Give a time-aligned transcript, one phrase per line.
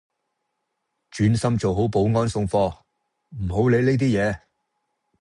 [1.11, 2.75] 專心做好保安送貨，
[3.37, 4.41] 唔好理呢啲野